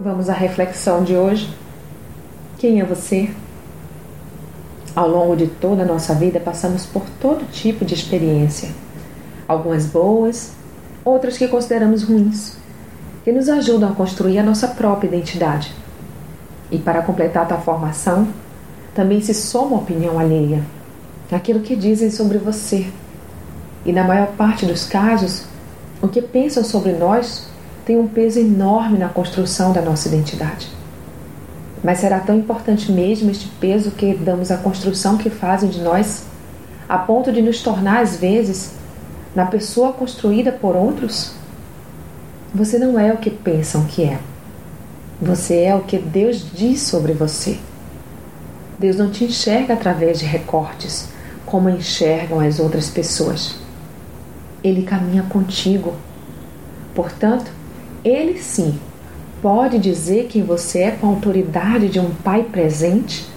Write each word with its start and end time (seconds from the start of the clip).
Vamos 0.00 0.30
à 0.30 0.32
reflexão 0.32 1.02
de 1.02 1.16
hoje. 1.16 1.52
Quem 2.56 2.80
é 2.80 2.84
você? 2.84 3.28
Ao 4.94 5.08
longo 5.08 5.34
de 5.34 5.48
toda 5.48 5.82
a 5.82 5.84
nossa 5.84 6.14
vida, 6.14 6.38
passamos 6.38 6.86
por 6.86 7.02
todo 7.20 7.50
tipo 7.50 7.84
de 7.84 7.94
experiência. 7.94 8.68
Algumas 9.48 9.86
boas, 9.86 10.52
outras 11.04 11.36
que 11.36 11.48
consideramos 11.48 12.04
ruins, 12.04 12.56
que 13.24 13.32
nos 13.32 13.48
ajudam 13.48 13.90
a 13.90 13.94
construir 13.94 14.38
a 14.38 14.42
nossa 14.44 14.68
própria 14.68 15.08
identidade. 15.08 15.74
E 16.70 16.78
para 16.78 17.02
completar 17.02 17.52
a 17.52 17.58
formação, 17.58 18.28
também 18.94 19.20
se 19.20 19.34
soma 19.34 19.74
a 19.74 19.80
opinião 19.80 20.16
alheia, 20.16 20.62
aquilo 21.32 21.58
que 21.58 21.74
dizem 21.74 22.12
sobre 22.12 22.38
você. 22.38 22.86
E 23.84 23.92
na 23.92 24.04
maior 24.04 24.28
parte 24.28 24.64
dos 24.64 24.86
casos, 24.86 25.42
o 26.00 26.06
que 26.06 26.22
pensam 26.22 26.62
sobre 26.62 26.92
nós 26.92 27.48
tem 27.88 27.98
um 27.98 28.06
peso 28.06 28.38
enorme 28.38 28.98
na 28.98 29.08
construção 29.08 29.72
da 29.72 29.80
nossa 29.80 30.08
identidade. 30.08 30.68
Mas 31.82 32.00
será 32.00 32.20
tão 32.20 32.36
importante 32.36 32.92
mesmo 32.92 33.30
este 33.30 33.48
peso 33.58 33.92
que 33.92 34.12
damos 34.12 34.50
à 34.50 34.58
construção 34.58 35.16
que 35.16 35.30
fazem 35.30 35.70
de 35.70 35.80
nós, 35.80 36.24
a 36.86 36.98
ponto 36.98 37.32
de 37.32 37.40
nos 37.40 37.62
tornar, 37.62 38.02
às 38.02 38.14
vezes, 38.16 38.72
na 39.34 39.46
pessoa 39.46 39.94
construída 39.94 40.52
por 40.52 40.76
outros? 40.76 41.32
Você 42.54 42.78
não 42.78 43.00
é 43.00 43.10
o 43.10 43.16
que 43.16 43.30
pensam 43.30 43.86
que 43.86 44.04
é. 44.04 44.18
Você 45.18 45.62
é 45.62 45.74
o 45.74 45.80
que 45.80 45.96
Deus 45.96 46.44
diz 46.52 46.82
sobre 46.82 47.14
você. 47.14 47.56
Deus 48.78 48.96
não 48.96 49.08
te 49.08 49.24
enxerga 49.24 49.72
através 49.72 50.18
de 50.18 50.26
recortes, 50.26 51.08
como 51.46 51.70
enxergam 51.70 52.38
as 52.40 52.60
outras 52.60 52.90
pessoas. 52.90 53.56
Ele 54.62 54.82
caminha 54.82 55.22
contigo. 55.22 55.94
Portanto, 56.94 57.56
ele 58.04 58.40
sim 58.40 58.78
pode 59.42 59.78
dizer 59.78 60.26
que 60.26 60.42
você 60.42 60.80
é 60.80 60.90
com 60.90 61.06
a 61.06 61.10
autoridade 61.10 61.88
de 61.88 62.00
um 62.00 62.10
pai 62.10 62.44
presente 62.44 63.28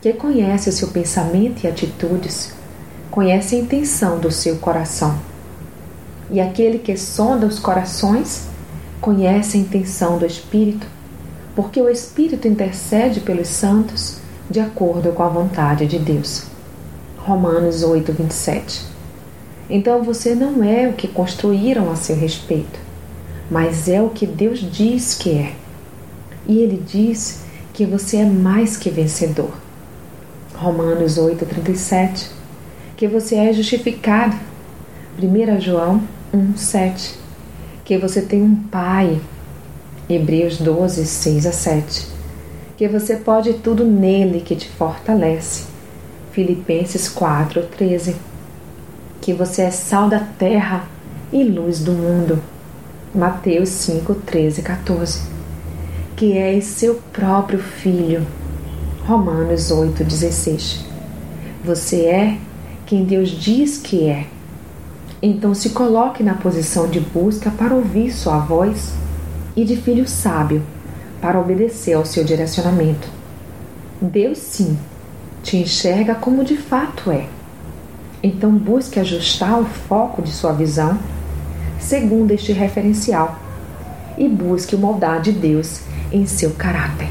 que 0.00 0.12
conhece 0.12 0.68
o 0.68 0.72
seu 0.72 0.88
pensamento 0.88 1.64
e 1.64 1.66
atitudes, 1.66 2.52
conhece 3.10 3.56
a 3.56 3.58
intenção 3.58 4.18
do 4.18 4.30
seu 4.30 4.56
coração. 4.56 5.18
E 6.30 6.40
aquele 6.40 6.78
que 6.78 6.96
sonda 6.96 7.46
os 7.46 7.58
corações 7.58 8.46
conhece 9.00 9.56
a 9.56 9.60
intenção 9.60 10.18
do 10.18 10.26
Espírito, 10.26 10.86
porque 11.56 11.80
o 11.80 11.88
Espírito 11.88 12.46
intercede 12.46 13.20
pelos 13.20 13.48
santos 13.48 14.18
de 14.50 14.60
acordo 14.60 15.12
com 15.12 15.22
a 15.22 15.28
vontade 15.28 15.86
de 15.86 15.98
Deus. 15.98 16.44
Romanos 17.18 17.82
8, 17.82 18.12
27. 18.12 18.86
Então 19.68 20.02
você 20.02 20.34
não 20.34 20.62
é 20.62 20.88
o 20.88 20.92
que 20.92 21.08
construíram 21.08 21.90
a 21.90 21.96
seu 21.96 22.16
respeito 22.16 22.87
mas 23.50 23.88
é 23.88 24.02
o 24.02 24.10
que 24.10 24.26
Deus 24.26 24.60
diz 24.60 25.14
que 25.14 25.30
é. 25.30 25.54
E 26.46 26.58
Ele 26.58 26.82
diz 26.86 27.42
que 27.72 27.84
você 27.86 28.18
é 28.18 28.24
mais 28.24 28.76
que 28.76 28.90
vencedor. 28.90 29.52
Romanos 30.54 31.18
8,37 31.18 32.30
Que 32.96 33.06
você 33.06 33.36
é 33.36 33.52
justificado. 33.52 34.36
1 35.20 35.60
João 35.60 36.02
1,7 36.34 37.14
Que 37.84 37.96
você 37.96 38.22
tem 38.22 38.42
um 38.42 38.54
Pai. 38.54 39.20
Hebreus 40.08 40.58
12, 40.58 41.06
6 41.06 41.46
a 41.46 41.52
7 41.52 42.06
Que 42.76 42.88
você 42.88 43.16
pode 43.16 43.54
tudo 43.54 43.84
nele 43.84 44.40
que 44.40 44.56
te 44.56 44.68
fortalece. 44.68 45.66
Filipenses 46.32 47.08
4, 47.08 47.62
13 47.76 48.16
Que 49.20 49.32
você 49.32 49.62
é 49.62 49.70
sal 49.70 50.08
da 50.08 50.20
terra 50.20 50.88
e 51.32 51.44
luz 51.44 51.78
do 51.80 51.92
mundo. 51.92 52.42
Mateus 53.14 53.70
5, 53.70 54.14
13 54.14 54.60
e 54.60 54.62
14. 54.62 55.22
Que 56.14 56.36
és 56.36 56.64
seu 56.64 56.96
próprio 57.10 57.58
filho. 57.58 58.26
Romanos 59.06 59.70
8, 59.70 60.04
16. 60.04 60.84
Você 61.64 62.04
é 62.04 62.38
quem 62.84 63.04
Deus 63.04 63.30
diz 63.30 63.78
que 63.78 64.06
é. 64.08 64.26
Então 65.22 65.54
se 65.54 65.70
coloque 65.70 66.22
na 66.22 66.34
posição 66.34 66.86
de 66.86 67.00
busca 67.00 67.50
para 67.50 67.74
ouvir 67.74 68.12
sua 68.12 68.38
voz 68.38 68.92
e 69.56 69.64
de 69.64 69.76
filho 69.76 70.06
sábio 70.06 70.62
para 71.20 71.40
obedecer 71.40 71.94
ao 71.94 72.04
seu 72.04 72.22
direcionamento. 72.22 73.08
Deus 74.00 74.38
sim 74.38 74.78
te 75.42 75.56
enxerga 75.56 76.14
como 76.14 76.44
de 76.44 76.58
fato 76.58 77.10
é. 77.10 77.26
Então 78.22 78.52
busque 78.52 79.00
ajustar 79.00 79.58
o 79.58 79.64
foco 79.64 80.20
de 80.20 80.30
sua 80.30 80.52
visão 80.52 80.98
segundo 81.78 82.32
este 82.32 82.52
referencial 82.52 83.38
e 84.16 84.28
busque 84.28 84.74
o 84.74 84.78
moldar 84.78 85.20
de 85.20 85.32
Deus 85.32 85.80
em 86.12 86.26
seu 86.26 86.50
caráter. 86.50 87.08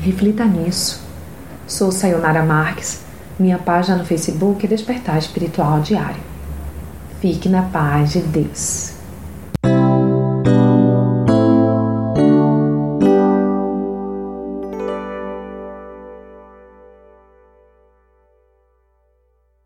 Reflita 0.00 0.44
nisso. 0.44 1.02
Sou 1.66 1.92
Sayonara 1.92 2.42
Marques, 2.42 3.02
minha 3.38 3.58
página 3.58 3.96
no 3.96 4.04
Facebook 4.04 4.66
é 4.66 4.68
Despertar 4.68 5.18
Espiritual 5.18 5.80
Diário. 5.80 6.20
Fique 7.20 7.48
na 7.48 7.62
paz 7.62 8.12
de 8.12 8.20
Deus. 8.20 8.99